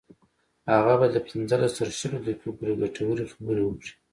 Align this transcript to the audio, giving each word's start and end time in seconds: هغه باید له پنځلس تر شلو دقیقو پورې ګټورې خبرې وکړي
هغه 0.73 0.93
باید 0.99 1.13
له 1.15 1.21
پنځلس 1.29 1.71
تر 1.79 1.87
شلو 1.99 2.17
دقیقو 2.25 2.55
پورې 2.57 2.79
ګټورې 2.81 3.25
خبرې 3.33 3.63
وکړي 3.65 3.93